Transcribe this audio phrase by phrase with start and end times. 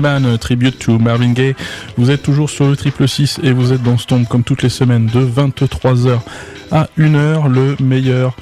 [0.00, 1.54] Boogeyman, tribute to Marvin Gaye.
[1.96, 4.68] Vous êtes toujours sur le triple 6 et vous êtes dans Stomp comme toutes les
[4.68, 6.20] semaines de 23h
[6.70, 8.36] à 1h, le meilleur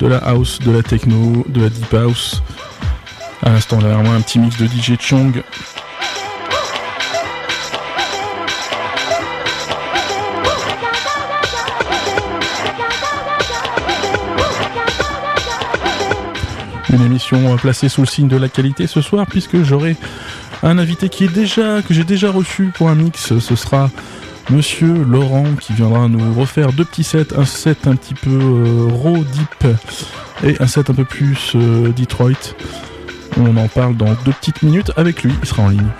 [0.00, 2.42] de la house, de la techno, de la deep house.
[3.42, 5.42] À l'instant là, un petit mix de DJ Chong
[16.90, 19.94] Une émission placée sous le signe de la qualité ce soir puisque j'aurai
[20.62, 23.38] un invité qui est déjà que j'ai déjà reçu pour un mix.
[23.38, 23.90] Ce sera
[24.50, 28.88] Monsieur Laurent qui viendra nous refaire deux petits sets, un set un petit peu euh,
[28.90, 29.66] raw deep
[30.42, 32.54] et un set un peu plus euh, Detroit.
[33.36, 35.32] On en parle dans deux petites minutes avec lui.
[35.42, 35.90] Il sera en ligne.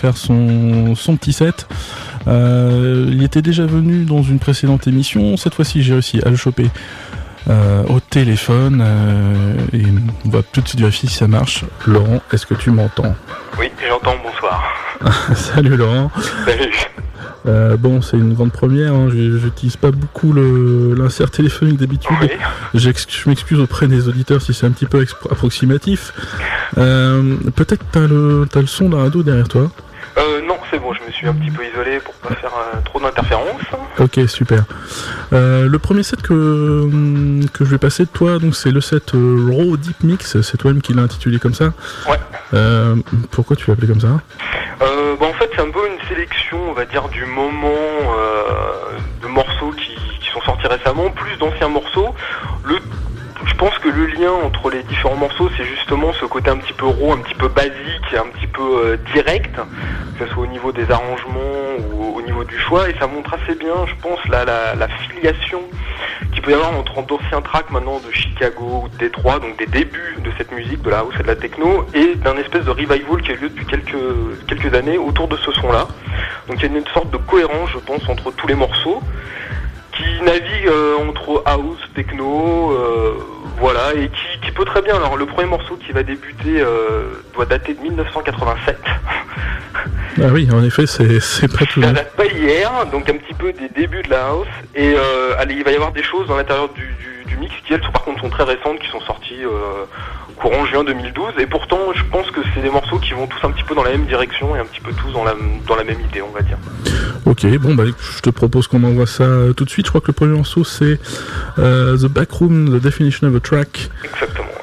[0.00, 1.66] Faire son, son petit set.
[2.26, 5.36] Euh, il était déjà venu dans une précédente émission.
[5.36, 6.68] Cette fois-ci, j'ai réussi à le choper
[7.48, 8.84] euh, au téléphone.
[9.72, 9.82] et
[10.24, 11.64] on va tout de suite vérifier si ça marche.
[11.86, 13.14] Laurent, est-ce que tu m'entends?
[13.58, 14.16] Oui, j'entends.
[14.22, 14.62] Bonsoir.
[15.34, 16.10] Salut Laurent.
[16.44, 16.90] Salut.
[17.46, 18.92] Euh, bon, c'est une grande première.
[18.92, 19.08] Hein.
[19.10, 22.16] Je n'utilise pas beaucoup l'insert téléphonique d'habitude.
[22.74, 22.88] Je
[23.28, 26.12] m'excuse auprès des auditeurs si c'est un petit peu approximatif.
[26.78, 29.70] Euh, peut-être tu as, as, le son la radio derrière toi
[30.18, 30.92] euh, Non, c'est bon.
[30.92, 32.52] Je me suis un petit peu isolé pour pas faire
[32.84, 33.60] trop d'interférences.
[33.98, 34.64] Ok, super.
[35.32, 36.88] le premier set que,
[37.52, 40.40] que je vais passer de toi, donc c'est le set Raw Deep Mix.
[40.40, 41.72] C'est toi-même qui l'as intitulé comme ça.
[42.08, 42.18] Ouais.
[43.30, 44.20] pourquoi tu l'as appelé comme ça?
[45.20, 49.26] Bah, En fait, c'est un peu une sélection, on va dire, du moment euh, de
[49.28, 49.96] morceaux qui,
[50.32, 52.09] sont sortis récemment, plus d'anciens morceaux.
[53.60, 56.86] Pense que le lien entre les différents morceaux, c'est justement ce côté un petit peu
[56.86, 60.72] raw, un petit peu basique, un petit peu euh, direct, que ce soit au niveau
[60.72, 64.46] des arrangements ou au niveau du choix, et ça montre assez bien, je pense, la,
[64.46, 65.60] la filiation
[66.32, 69.66] qu'il peut y avoir entre d'anciens tracks maintenant de Chicago ou de Détroit, donc des
[69.66, 72.70] débuts de cette musique, de la house et de la techno, et d'un espèce de
[72.70, 75.86] revival qui a eu lieu depuis quelques, quelques années autour de ce son-là.
[76.48, 79.02] Donc il y a une sorte de cohérence, je pense, entre tous les morceaux,
[79.92, 83.18] qui naviguent euh, entre house, techno, euh,
[83.58, 84.96] voilà, et qui, peut très bien.
[84.96, 88.78] Alors le premier morceau qui va débuter euh, doit dater de 1987.
[90.20, 91.80] Ah oui, en effet, c'est pas tout.
[91.80, 94.46] Ça date pas hier, donc un petit peu des débuts de la house.
[94.74, 97.82] Et euh, allez, il va y avoir des choses dans l'intérieur du, mix qui, elles,
[97.82, 99.84] sont, par contre, sont très récentes, qui sont sorties euh,
[100.36, 101.34] courant juin 2012.
[101.38, 103.84] Et pourtant, je pense que c'est des morceaux qui vont tous un petit peu dans
[103.84, 105.34] la même direction et un petit peu tous dans la,
[105.66, 106.58] dans la même idée, on va dire.
[107.24, 109.24] Ok, bon, bah, je te propose qu'on envoie ça
[109.56, 109.86] tout de suite.
[109.86, 110.98] Je crois que le premier morceau, c'est
[111.58, 113.90] euh, The Backroom, The Definition of a Track.
[114.04, 114.59] Exactement.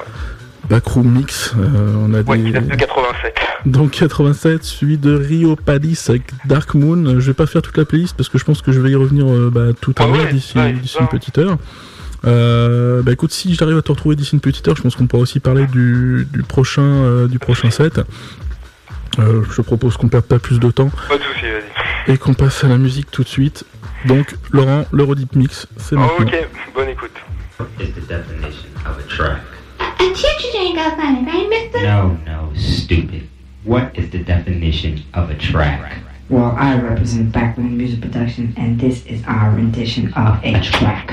[0.68, 1.54] Backroom Mix.
[1.56, 2.52] Euh, on a ouais, des...
[2.52, 3.34] de 87.
[3.66, 7.18] Donc 87, suivi de Rio Padis avec Dark Moon.
[7.18, 8.94] Je vais pas faire toute la playlist parce que je pense que je vais y
[8.94, 11.58] revenir euh, bah, tout à ah l'heure d'ici une petite heure.
[12.26, 15.06] Euh, bah écoute, si j'arrive à te retrouver d'ici une petite heure, je pense qu'on
[15.06, 18.00] pourra aussi parler du, prochain du prochain set.
[19.18, 20.90] je propose qu'on perde pas plus de temps.
[21.08, 22.12] Pas de soucis, vas-y.
[22.12, 23.64] Et qu'on passe à la musique tout de suite.
[24.04, 26.26] Donc Laurent, le Rodip Mix, c'est maintenant.
[26.26, 27.10] ok, bonne écoute.
[27.60, 27.64] A
[29.98, 31.82] choo ain't got funny, right, mister?
[31.82, 33.28] No, no, stupid.
[33.64, 36.02] What is the definition of a track?
[36.28, 41.12] Well, I represent Backwind Music Production, and this is our rendition of a track.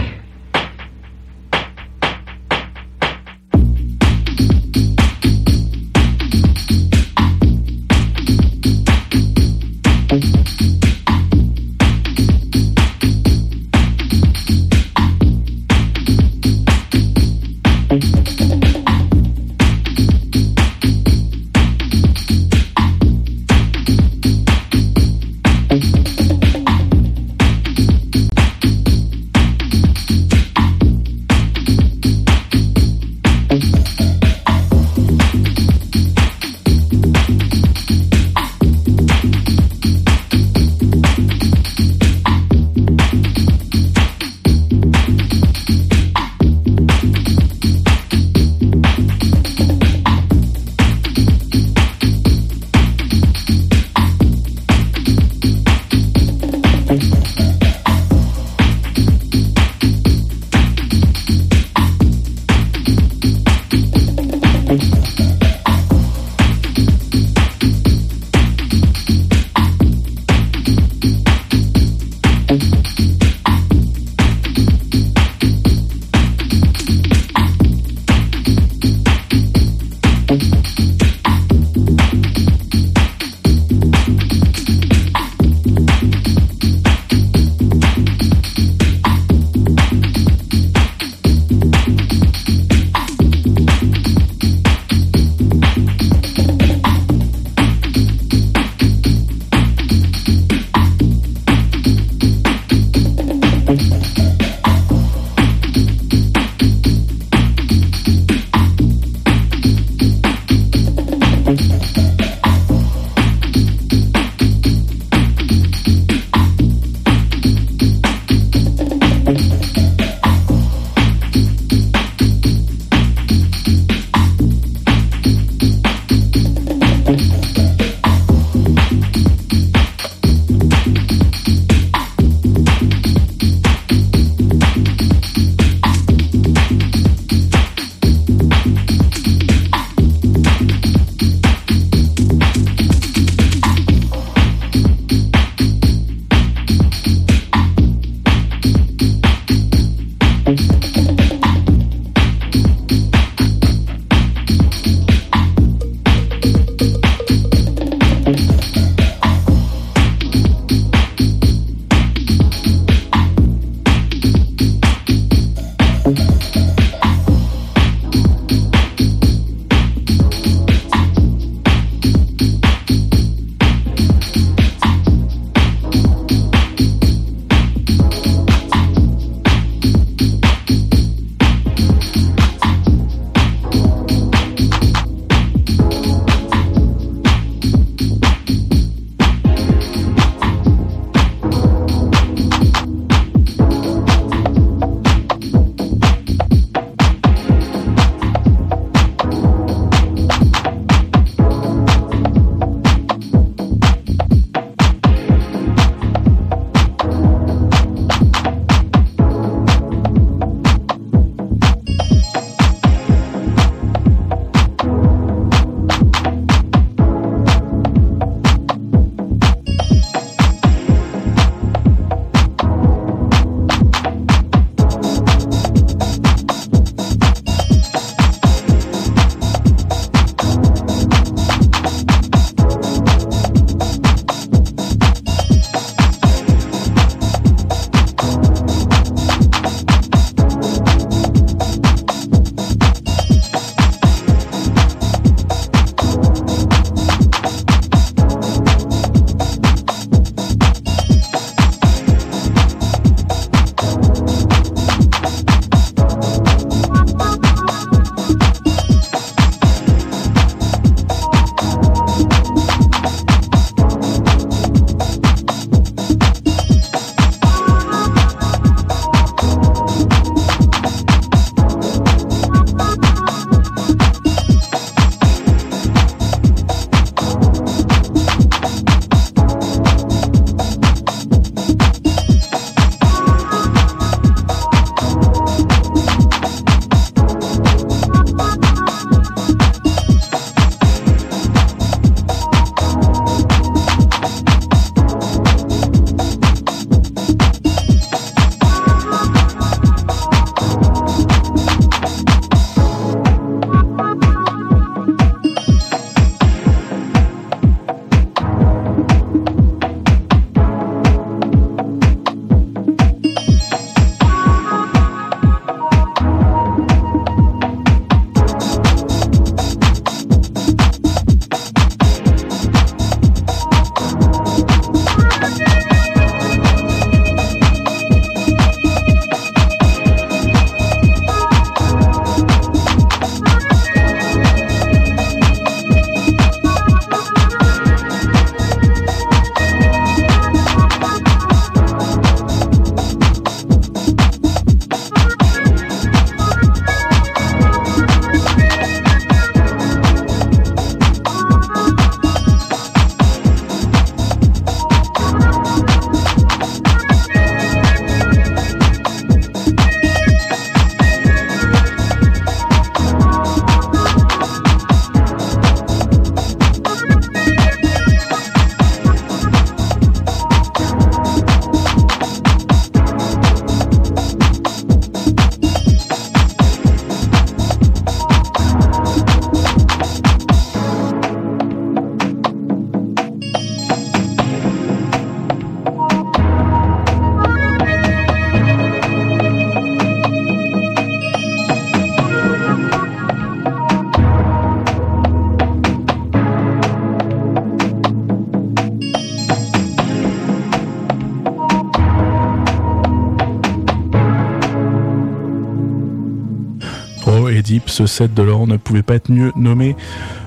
[407.95, 409.95] Ce set de Laurent ne pouvait pas être mieux nommé.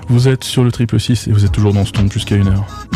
[0.07, 2.47] Vous êtes sur le triple 6 et vous êtes toujours dans ce ton jusqu'à une
[2.47, 2.88] heure.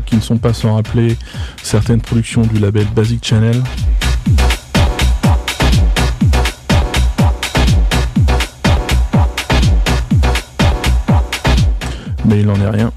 [0.00, 1.16] Qui ne sont pas sans rappeler
[1.62, 3.62] certaines productions du label Basic Channel.
[12.24, 12.92] Mais il n'en est rien.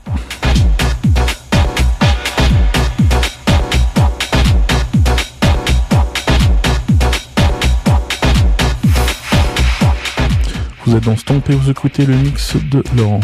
[10.85, 13.19] Vous êtes dans Stomp et vous écoutez le mix de Laurent.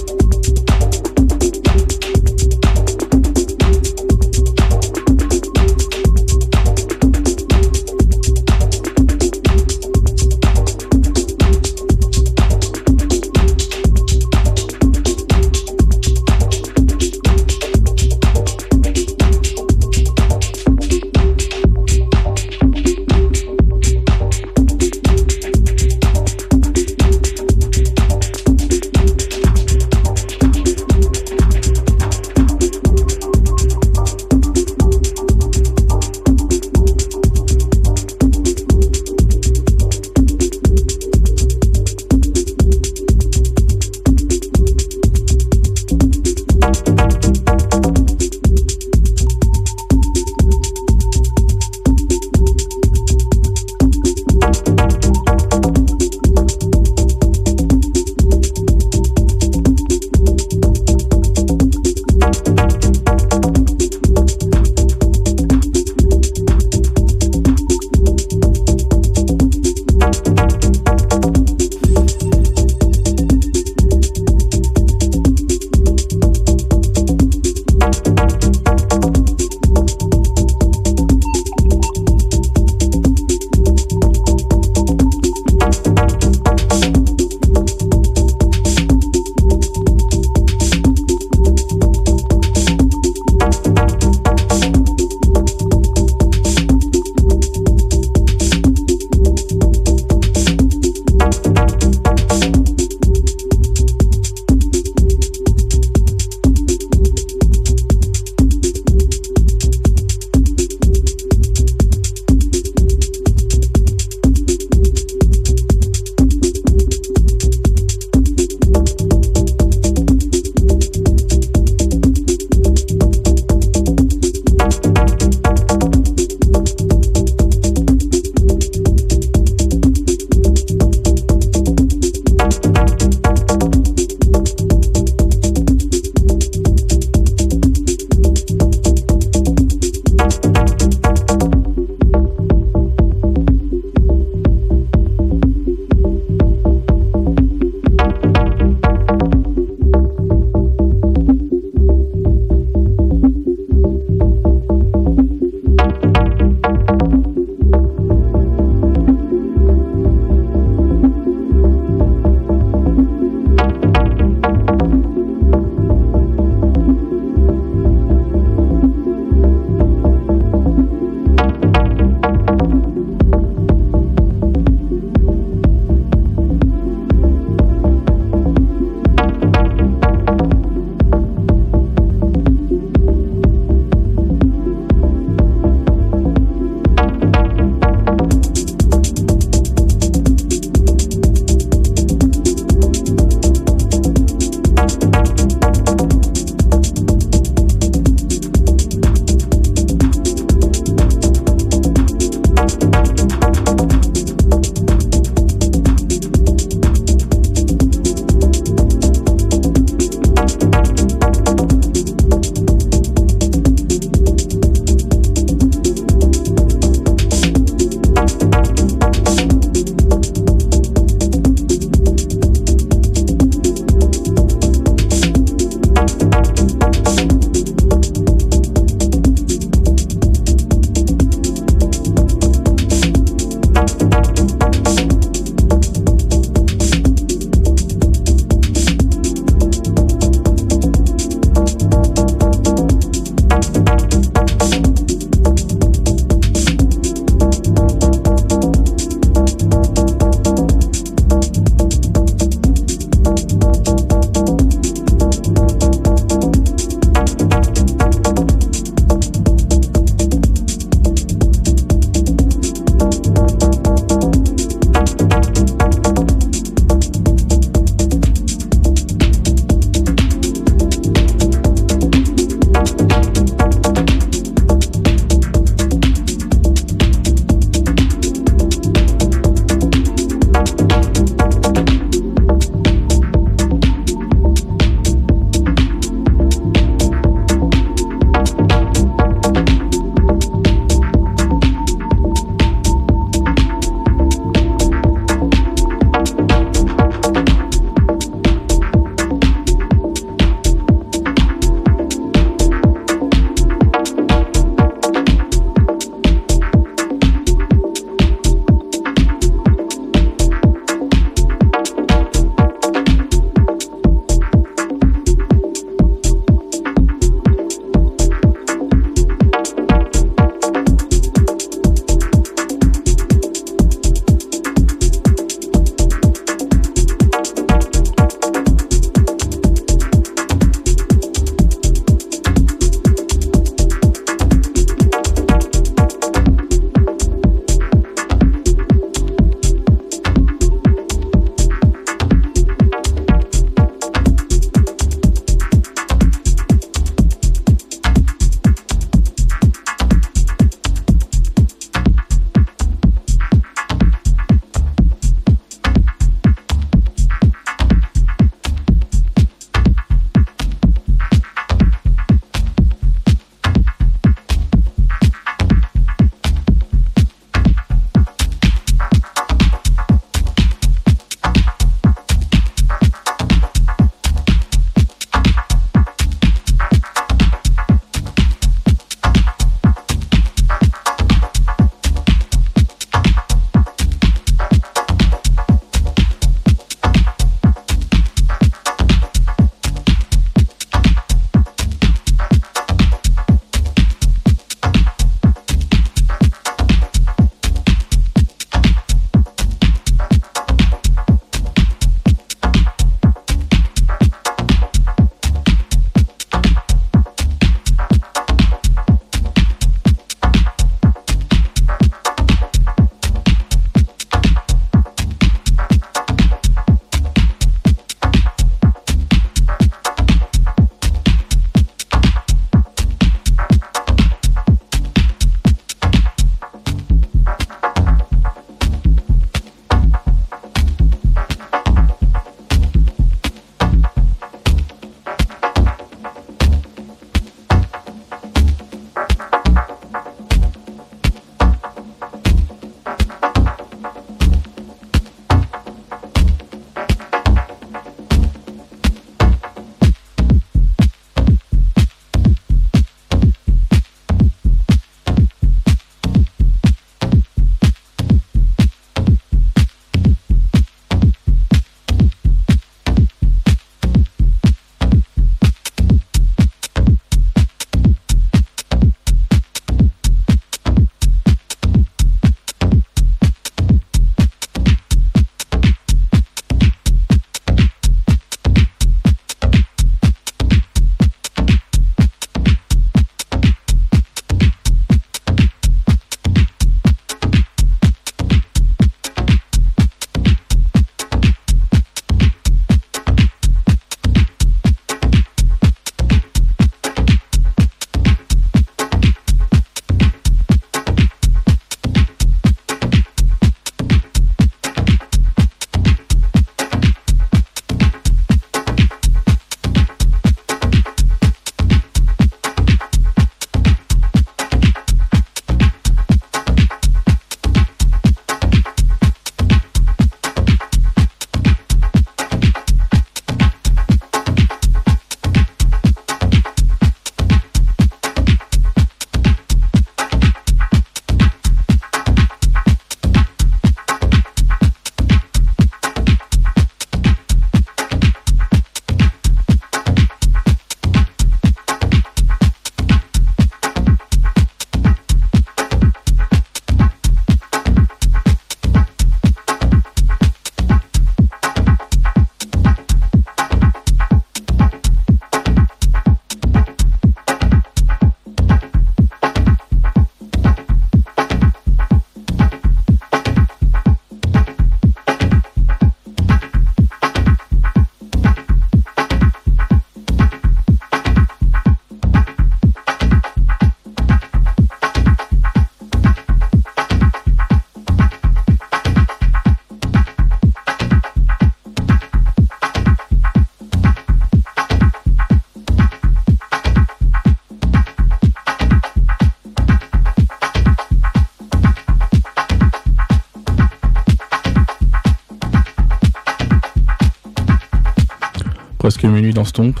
[599.62, 600.00] Dans Stomp.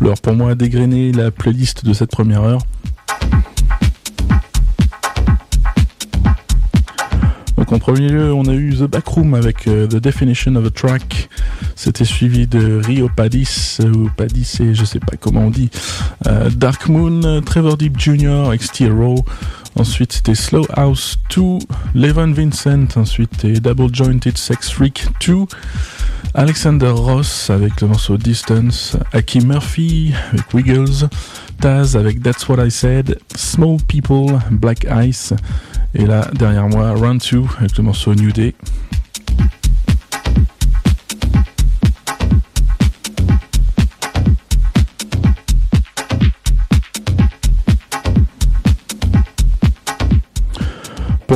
[0.00, 2.60] L'heure pour moi dégrainer la playlist de cette première heure.
[7.56, 10.70] Donc en premier lieu, on a eu The Backroom avec euh, The Definition of a
[10.70, 11.28] Track.
[11.74, 15.70] C'était suivi de Rio Padis, ou Padis, je sais pas comment on dit.
[16.28, 18.46] Euh, Dark Moon, Trevor Deep Jr.
[18.46, 19.16] avec Steel Row.
[19.76, 21.58] Ensuite, c'était Slow House 2,
[21.94, 22.96] Levon Vincent.
[22.96, 25.46] Ensuite, Double Jointed Sex Freak 2.
[26.34, 28.96] Alexander Ross avec le morceau Distance.
[29.12, 31.08] Aki Murphy avec Wiggles.
[31.60, 33.18] Taz avec That's What I Said.
[33.36, 35.32] Small People, Black Ice.
[35.94, 38.54] Et là, derrière moi, Round 2 avec le morceau New Day.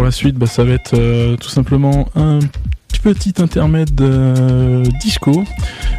[0.09, 2.39] La suite, bah, ça va être euh, tout simplement un
[3.03, 5.45] petit intermède euh, disco.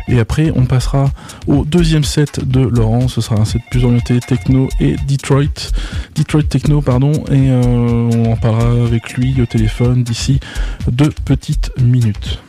[0.07, 1.11] Et après, on passera
[1.45, 3.07] au deuxième set de Laurent.
[3.07, 5.71] Ce sera un set plus orienté techno et Detroit.
[6.15, 7.11] Detroit techno, pardon.
[7.31, 10.39] Et euh, on en parlera avec lui au téléphone d'ici
[10.91, 12.39] deux petites minutes.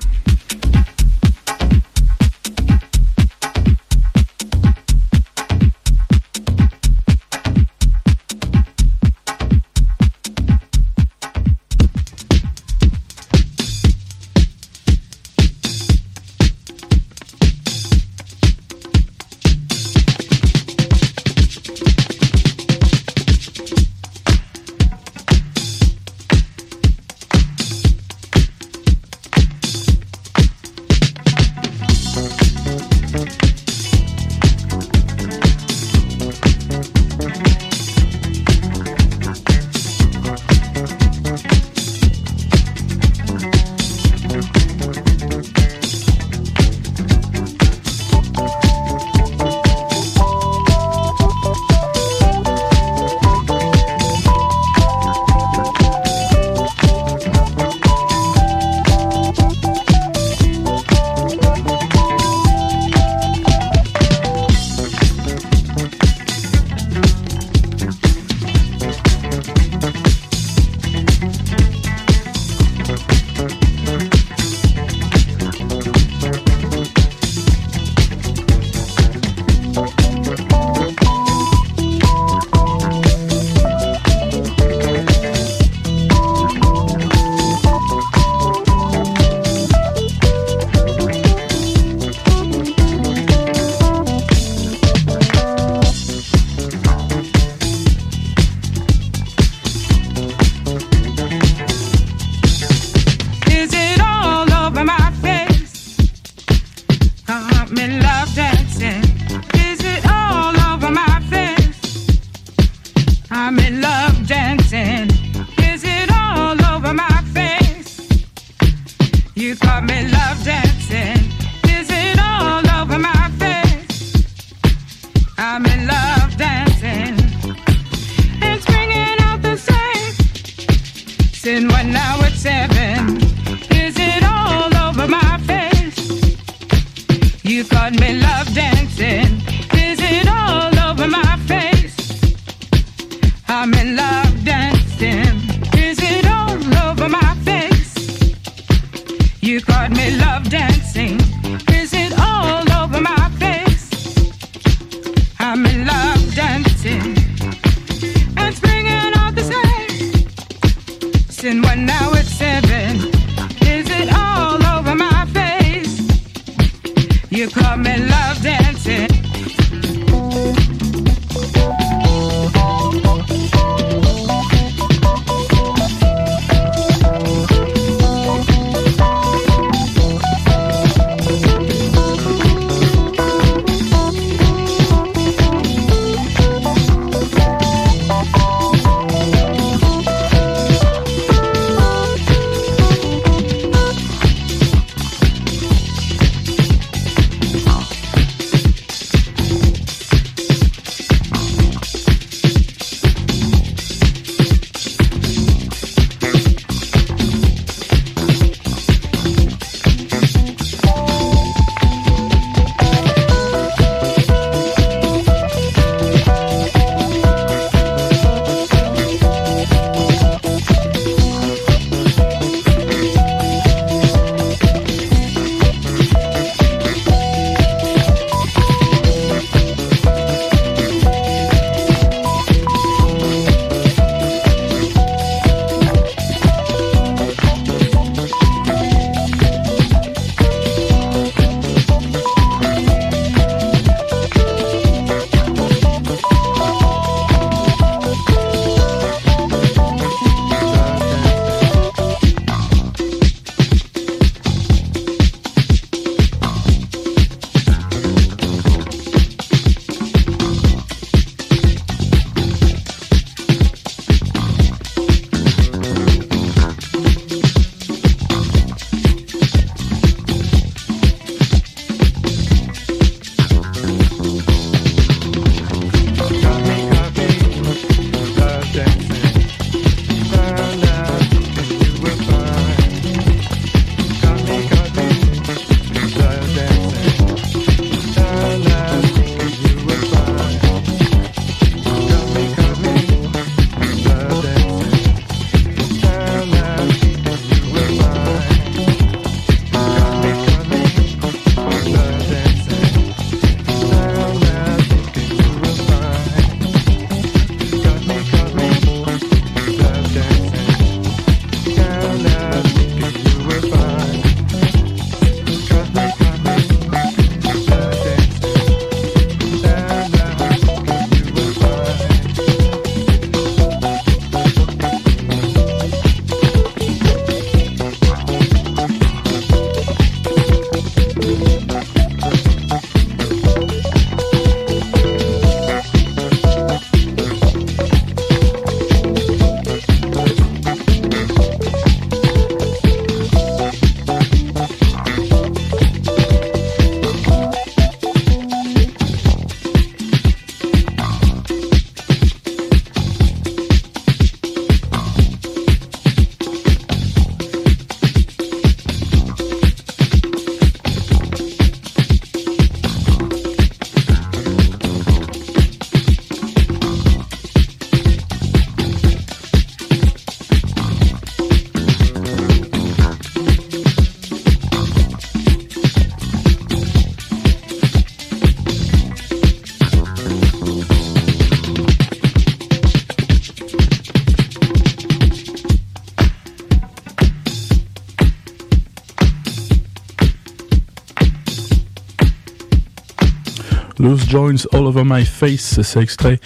[394.10, 396.40] Loose Joints All Over My Face, c'est extrait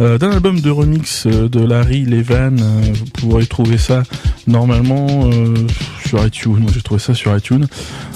[0.00, 2.56] euh, d'un album de remix euh, de Larry Levan.
[2.58, 4.04] Euh, vous pourrez trouver ça
[4.46, 5.30] normalement
[6.06, 6.66] sur iTunes.
[6.72, 7.66] J'ai trouvé ça sur iTunes.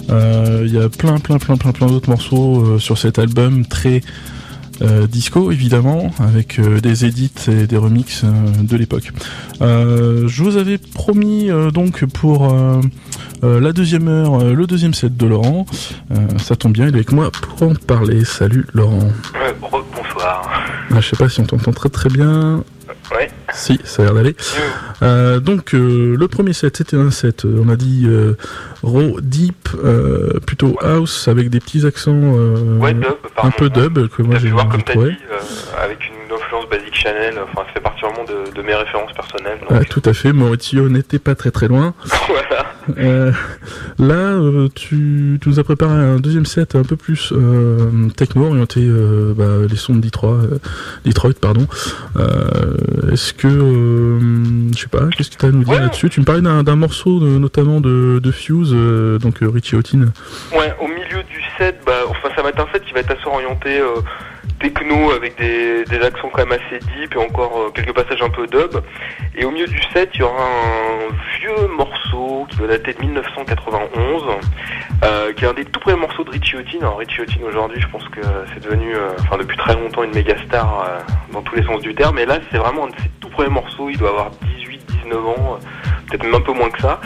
[0.08, 4.00] Il y a plein, plein, plein, plein, plein d'autres morceaux sur cet album très
[5.10, 9.12] disco évidemment avec des edits et des remixes de l'époque.
[9.60, 12.52] je vous avais promis donc pour
[13.42, 15.66] la deuxième heure le deuxième set de Laurent.
[16.38, 18.24] ça tombe bien, il est avec moi pour en parler.
[18.24, 19.10] Salut Laurent.
[20.94, 22.62] Ah, je sais pas si on t'entend très très bien.
[23.10, 23.28] Ouais.
[23.52, 24.36] Si, ça a l'air d'aller.
[25.02, 28.06] Euh, donc euh, le premier set, c'était un set, euh, on a dit
[28.82, 29.68] raw deep,
[30.46, 32.32] plutôt house avec des petits accents.
[32.80, 33.04] ouais, dub,
[33.42, 35.16] un peu dub que moi j'ai voir comme t'as dit,
[35.82, 37.34] avec une influence basique Chanel.
[37.42, 39.58] Enfin, ça fait partie vraiment de, mes références personnelles.
[39.70, 40.32] Ah, tout à fait.
[40.32, 41.94] Maurizio n'était pas très très loin.
[42.28, 42.66] voilà.
[42.98, 43.32] Euh,
[43.98, 48.86] là, euh, tu, nous as préparé un deuxième set un peu plus euh, techno orienté
[49.36, 50.40] bah, les sons de Detroit,
[51.04, 51.66] Detroit pardon.
[53.12, 56.10] Est-ce que je sais pas, qu'est-ce que tu as à nous dire là-dessus?
[56.10, 58.74] Tu me parlais d'un morceau notamment de, Fuse,
[59.20, 60.12] donc Richie Houghton.
[60.52, 63.12] Ouais, au milieu du set, bah, enfin ça va être un set qui va être
[63.12, 63.80] assez orienté
[64.64, 68.46] techno avec des, accents quand même assez deep et encore euh, quelques passages un peu
[68.46, 68.80] dub.
[69.36, 73.00] Et au milieu du set, il y aura un vieux morceau qui doit dater de
[73.00, 74.22] 1991,
[75.04, 76.78] euh, qui est un des tout premiers morceaux de Richie Houghton.
[76.80, 78.20] Alors Richie aujourd'hui, je pense que
[78.52, 81.94] c'est devenu, euh, enfin depuis très longtemps, une méga star dans tous les sens du
[81.94, 82.18] terme.
[82.18, 83.90] Et là, c'est vraiment un de ses tout premiers morceaux.
[83.90, 84.30] Il doit avoir
[85.08, 85.58] 18-19 ans
[86.04, 87.00] peut-être même un peu moins que ça.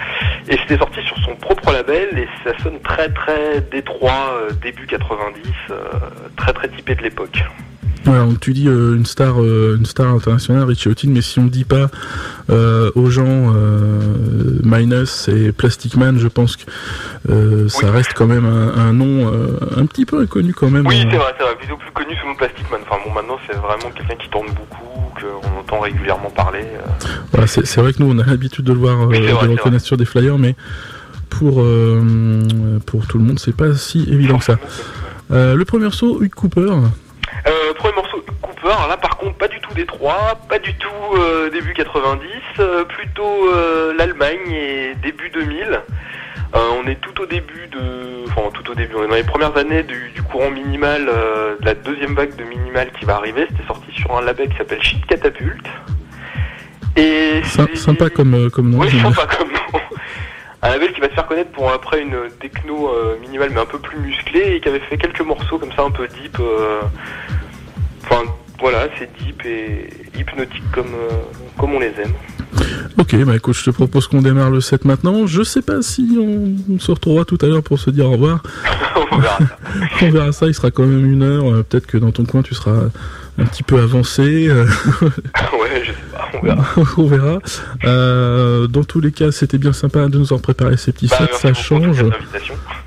[0.49, 4.87] Et c'était sorti sur son propre label et ça sonne très très détroit, euh, début
[4.87, 5.77] 90, euh,
[6.37, 7.43] très très typé de l'époque.
[8.07, 11.45] Ouais, donc tu dis euh, une star, une star internationale, Richie Houghton, mais si on
[11.45, 11.89] ne dit pas
[12.49, 13.53] aux gens
[14.63, 19.31] Minus et Plastic Man, je pense que ça reste quand même un, nom
[19.77, 20.87] un petit peu inconnu quand même.
[20.87, 22.81] Oui, c'est vrai, c'est vrai, plutôt plus connu sous le Plastic Man.
[22.89, 24.88] Enfin bon, maintenant c'est vraiment quelqu'un qui tourne beaucoup,
[25.21, 26.65] qu'on entend régulièrement parler.
[27.47, 30.05] c'est vrai que nous on a l'habitude de le voir, de le reconnaître sur des
[30.05, 30.55] flyers, mais
[31.29, 34.57] pour, euh, pour tout le monde, c'est pas si évident que ça.
[35.31, 36.61] Euh, le premier morceau, Hugh Cooper.
[36.61, 38.75] Euh, premier morceau, Hugh Cooper.
[38.89, 40.89] là, par contre, pas du tout Détroit, pas du tout
[41.53, 42.27] début 90,
[42.89, 43.53] plutôt
[43.97, 45.81] l'Allemagne et début 2000.
[46.55, 49.57] On est tout au début de, enfin tout au début, on est dans les premières
[49.57, 53.47] années du, courant minimal, de la deuxième vague de minimal qui va arriver.
[53.51, 55.67] C'était sorti sur un label qui s'appelle Shit Catapult.
[56.97, 57.43] Et
[57.75, 58.81] sympa comme, comme nom.
[58.81, 59.81] Oui, sympa comme nom
[60.63, 63.67] un label qui va se faire connaître pour après une techno euh, minimale mais un
[63.67, 66.37] peu plus musclée et qui avait fait quelques morceaux comme ça un peu deep.
[66.41, 66.81] Euh,
[68.05, 68.23] enfin
[68.59, 69.89] voilà, c'est deep et
[70.19, 71.23] hypnotique comme, euh,
[71.57, 72.15] comme on les aime.
[72.99, 75.27] Ok, bah écoute, je te propose qu'on démarre le set maintenant.
[75.27, 78.43] Je sais pas si on, se retrouvera tout à l'heure pour se dire au revoir.
[79.13, 79.47] on verra ça.
[80.03, 81.65] on verra ça, il sera quand même une heure.
[81.65, 82.89] Peut-être que dans ton coin tu seras
[83.39, 84.51] un petit peu avancé.
[85.03, 86.65] ouais, je sais pas, on verra.
[86.97, 87.39] on verra.
[87.85, 91.19] Euh, dans tous les cas, c'était bien sympa de nous en préparer ces petits bah,
[91.19, 92.05] sets, ça change.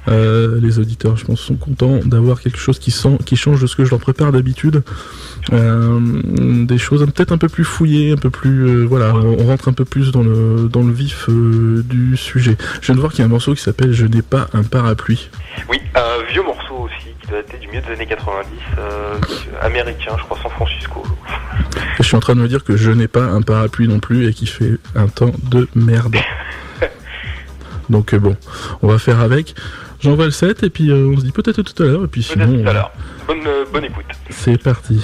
[0.07, 3.67] Euh, les auditeurs, je pense, sont contents d'avoir quelque chose qui, sent, qui change de
[3.67, 4.83] ce que je leur prépare d'habitude.
[5.53, 5.99] Euh,
[6.65, 8.85] des choses peut-être un peu plus fouillées, un peu plus...
[8.85, 12.57] voilà, on, rentre un peu plus dans le, dans le vif du sujet.
[12.81, 14.63] Je viens de voir qu'il y a un morceau qui s'appelle Je n'ai pas un
[14.63, 15.29] parapluie.
[15.69, 19.15] Oui, un vieux morceau aussi daté du milieu des années 90, euh,
[19.61, 21.03] américain, je crois, San Francisco.
[21.97, 24.27] Je suis en train de me dire que je n'ai pas un parapluie non plus
[24.27, 26.15] et qui fait un temps de merde.
[27.89, 28.35] Donc euh, bon,
[28.81, 29.55] on va faire avec.
[30.01, 32.03] J'envoie le 7 et puis euh, on se dit peut-être tout à l'heure.
[32.03, 32.61] Et puis sinon.
[32.61, 32.91] Tout à l'heure.
[33.27, 34.05] Bonne, bonne écoute.
[34.29, 34.99] C'est parti.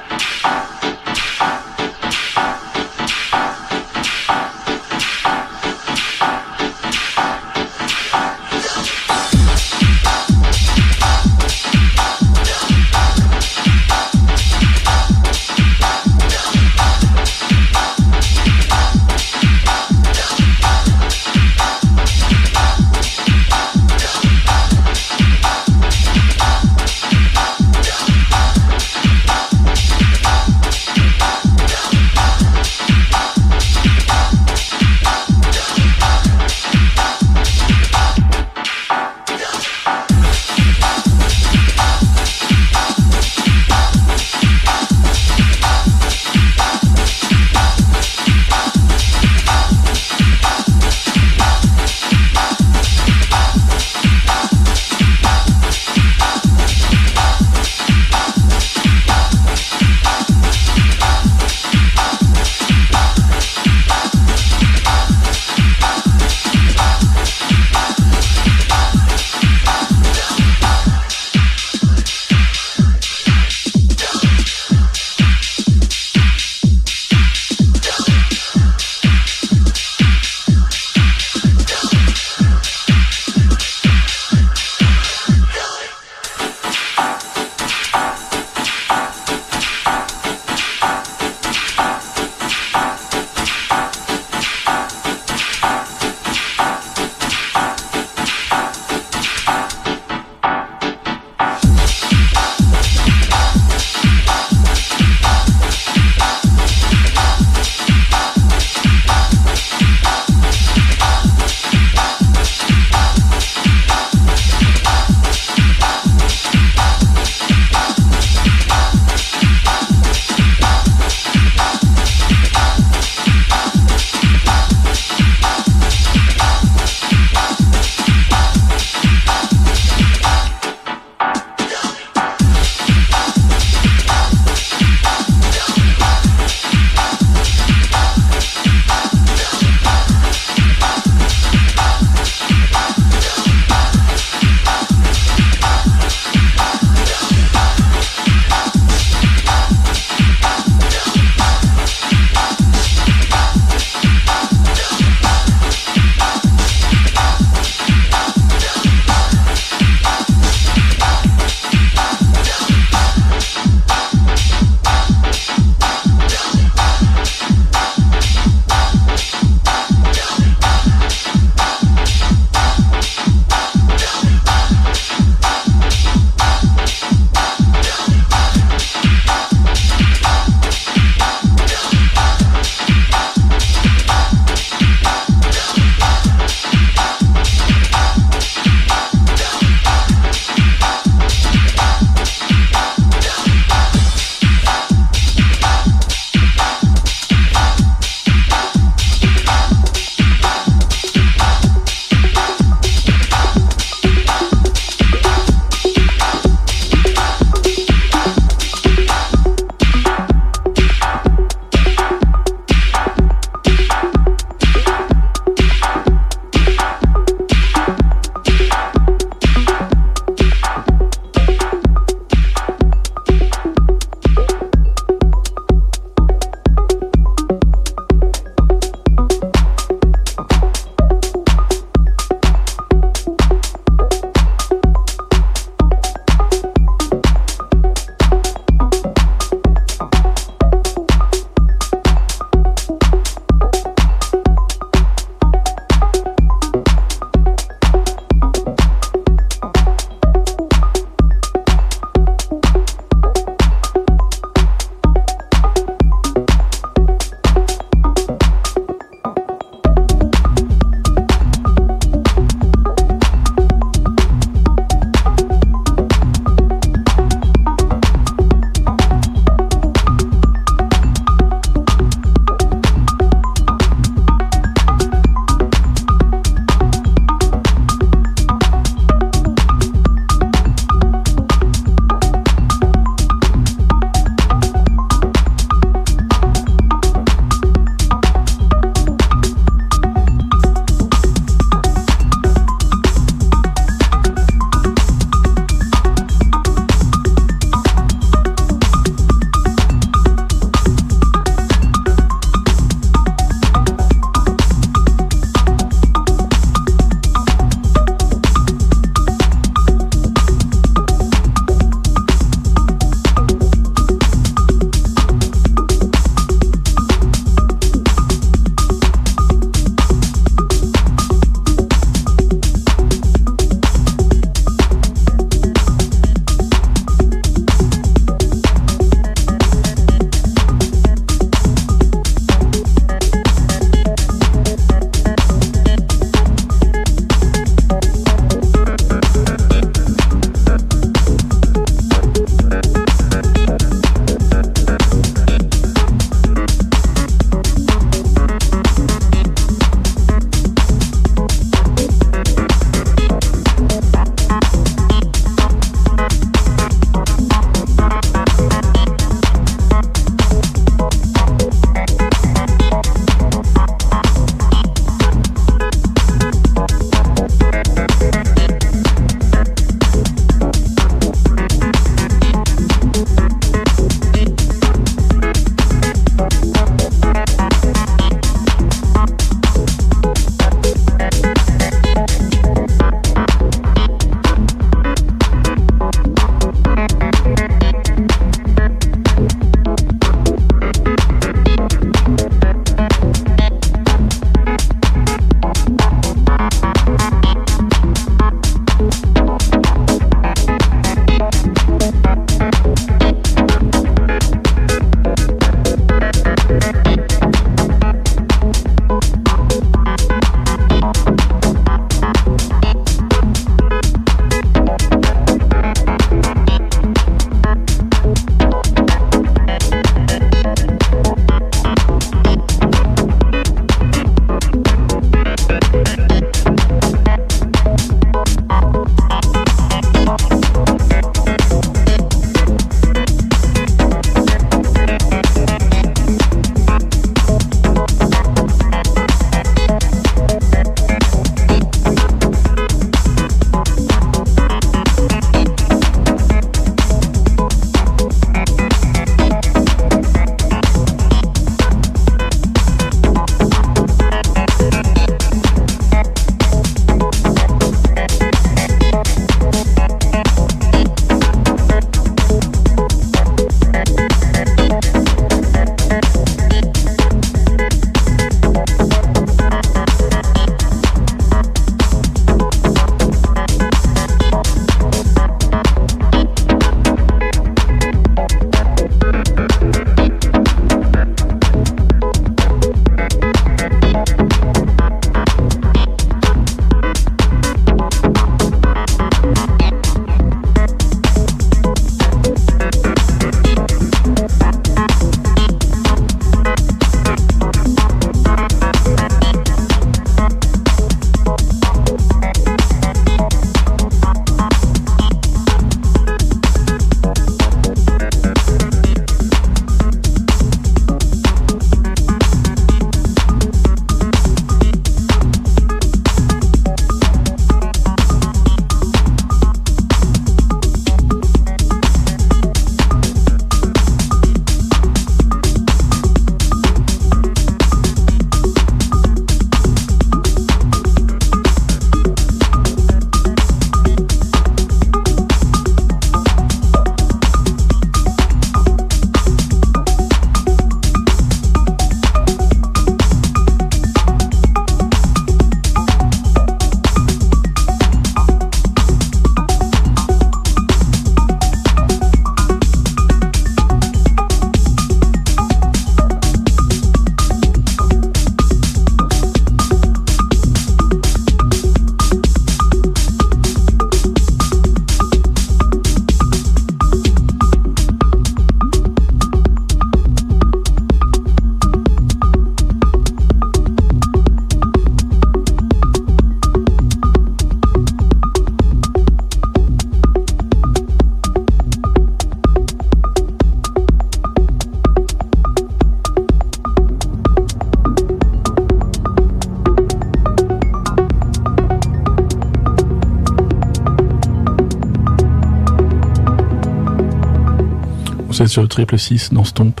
[598.72, 600.00] sur le triple 6 dans Stomp.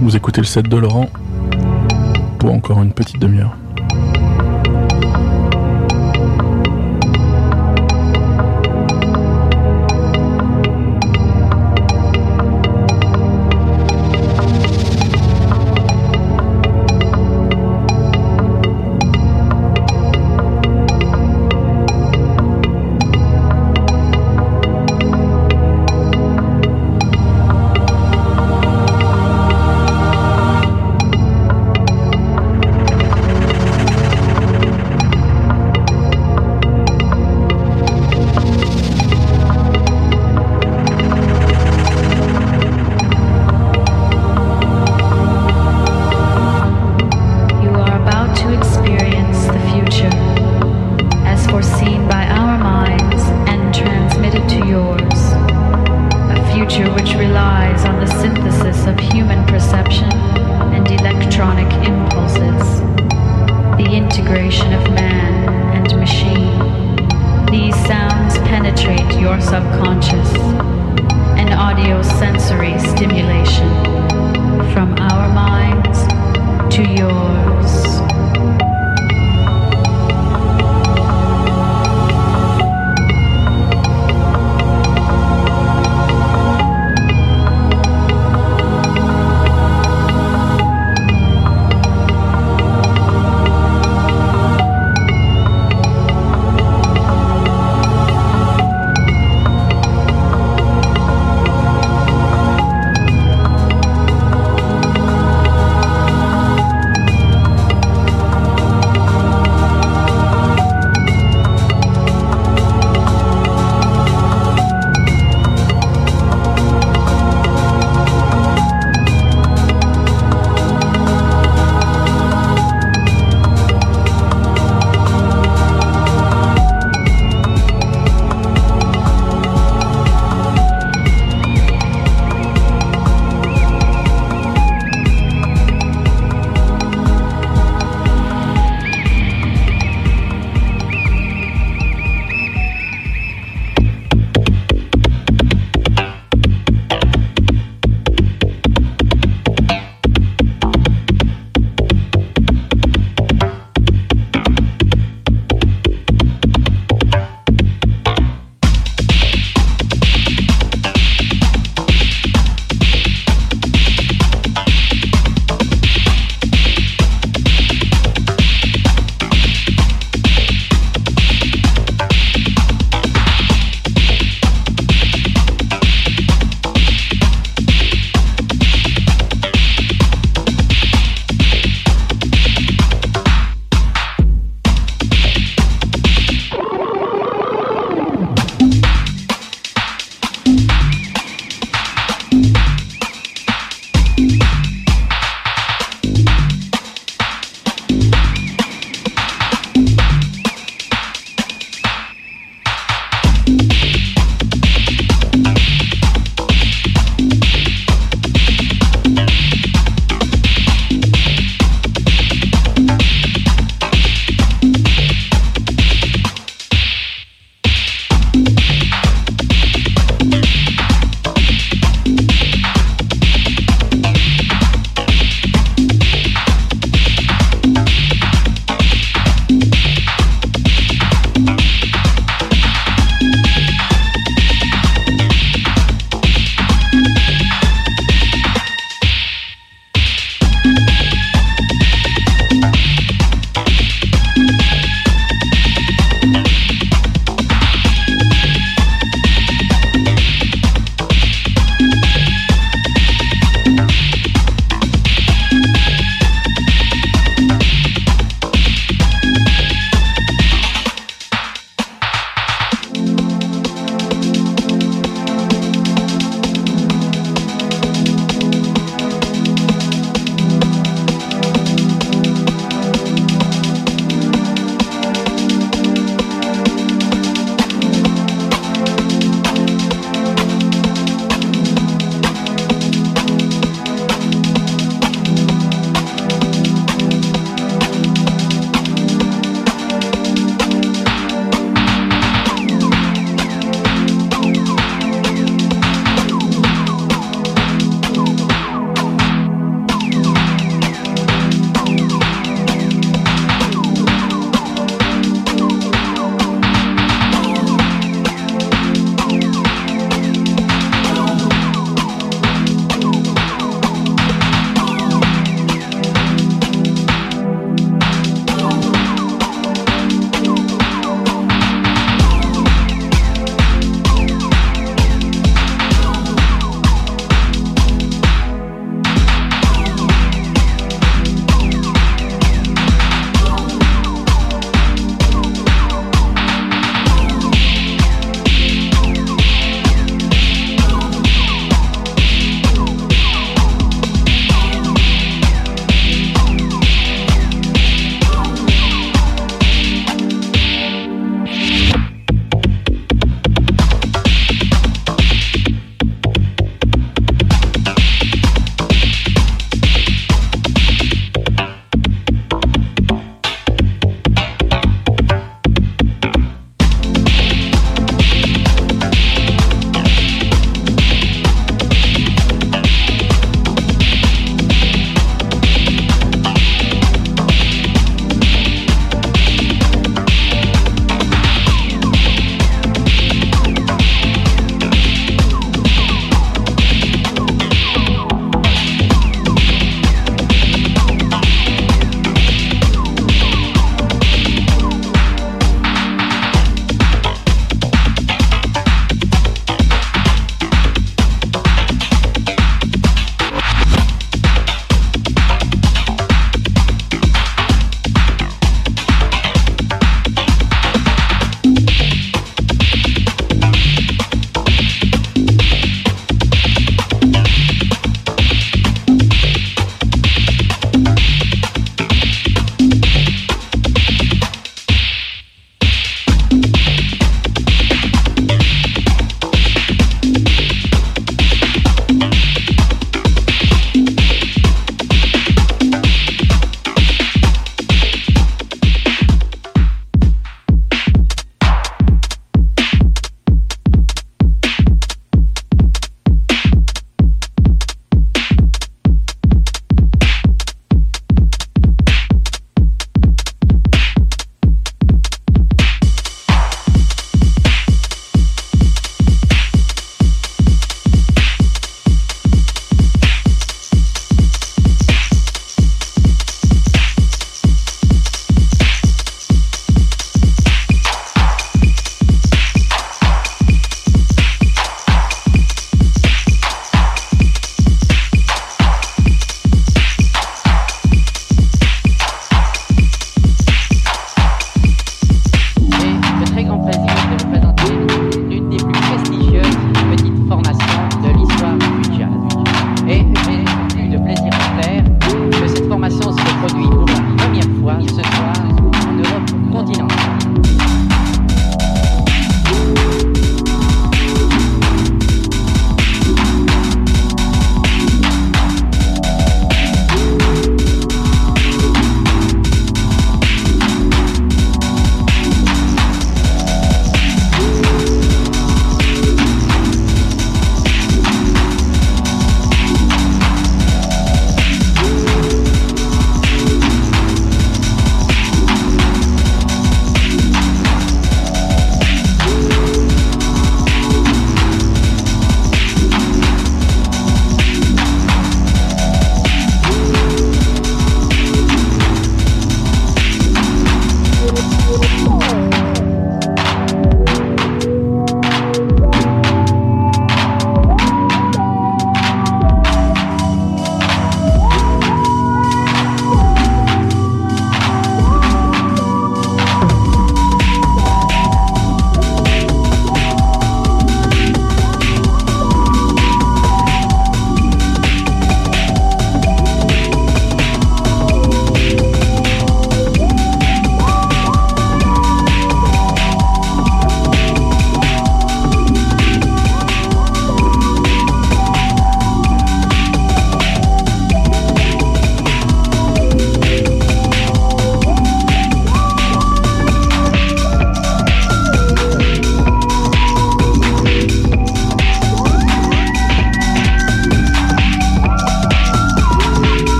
[0.00, 1.08] Vous écoutez le set de Laurent
[2.40, 3.56] pour encore une petite demi-heure.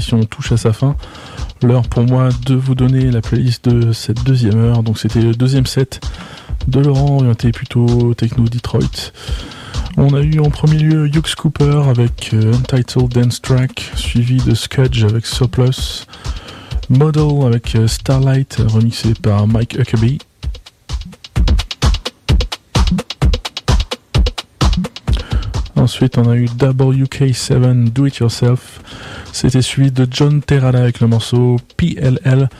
[0.00, 0.96] L'émission touche à sa fin.
[1.62, 4.82] L'heure pour moi de vous donner la playlist de cette deuxième heure.
[4.82, 6.00] Donc c'était le deuxième set
[6.68, 9.12] de Laurent, orienté plutôt techno Detroit.
[9.98, 14.54] On a eu en premier lieu Hughes Cooper avec euh, Untitled Dance Track, suivi de
[14.54, 16.06] Scudge avec Surplus,
[16.88, 20.18] Model avec euh, Starlight, remixé par Mike Huckabee.
[25.80, 28.80] Ensuite, on a eu WK7 Do It Yourself.
[29.32, 32.50] C'était suivi de John Terrada avec le morceau PLL.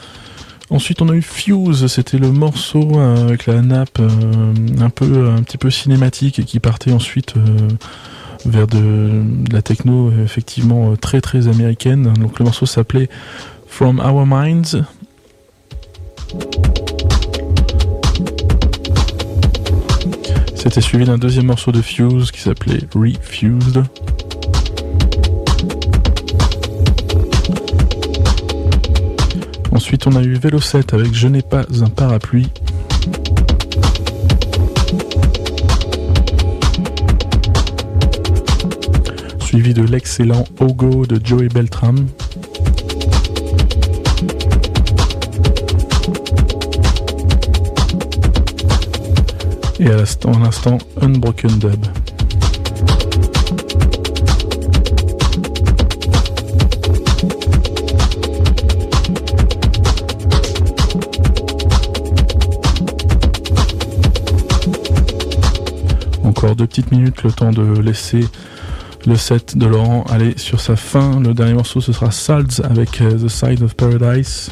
[0.71, 4.09] Ensuite, on a eu Fuse, c'était le morceau euh, avec la nappe euh,
[4.81, 7.69] un peu, un petit peu cinématique et qui partait ensuite euh,
[8.47, 9.23] vers de,
[9.53, 12.15] la techno effectivement très très américaine.
[12.15, 13.11] Donc le morceau s'appelait
[13.67, 14.83] From Our Minds.
[20.63, 23.83] C'était suivi d'un deuxième morceau de Fuse qui s'appelait Refused.
[29.73, 32.51] Ensuite, on a eu Vélo 7 avec Je n'ai pas un parapluie.
[39.41, 42.07] Suivi de l'excellent Ogo de Joey Beltram.
[49.83, 51.87] Et à l'instant, Unbroken Dub.
[66.25, 68.27] Encore deux petites minutes, le temps de laisser
[69.07, 71.21] le set de Laurent aller sur sa fin.
[71.21, 74.51] Le dernier morceau, ce sera Salz avec euh, The Side of Paradise.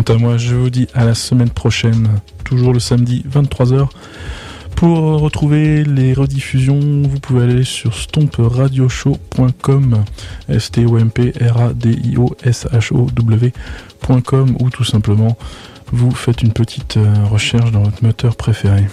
[0.00, 2.08] Quant à moi, je vous dis à la semaine prochaine,
[2.44, 3.86] toujours le samedi 23h.
[4.74, 10.04] Pour retrouver les rediffusions, vous pouvez aller sur stompradioshow.com,
[10.48, 14.70] s t o m p r a d i o s h o w.com ou
[14.70, 15.36] tout simplement
[15.92, 18.86] vous faites une petite euh, recherche dans votre moteur préféré.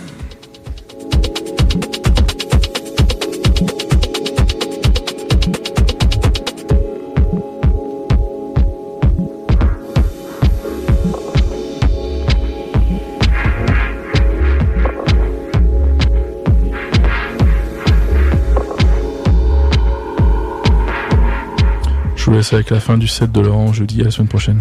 [22.37, 23.73] Vous laisse avec la fin du set de Laurent.
[23.73, 24.59] Je vous dis à la semaine prochaine.